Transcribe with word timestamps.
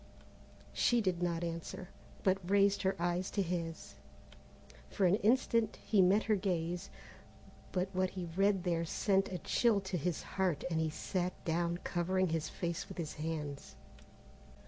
She 0.73 0.99
did 0.99 1.21
not 1.21 1.43
answer, 1.43 1.89
but 2.23 2.39
raised 2.49 2.81
her 2.81 2.95
eyes 2.97 3.29
to 3.29 3.43
his. 3.43 3.93
For 4.89 5.05
an 5.05 5.17
instant 5.17 5.77
he 5.85 6.01
met 6.01 6.23
her 6.23 6.35
gaze, 6.35 6.89
but 7.71 7.87
what 7.93 8.09
he 8.09 8.25
read 8.35 8.63
there 8.63 8.83
sent 8.83 9.31
a 9.31 9.37
chill 9.37 9.79
to 9.81 9.97
his 9.99 10.23
heart 10.23 10.63
and 10.71 10.79
he 10.81 10.89
sat 10.89 11.33
down 11.45 11.77
covering 11.83 12.29
his 12.29 12.49
face 12.49 12.89
with 12.89 12.97
his 12.97 13.13
hands. 13.13 13.75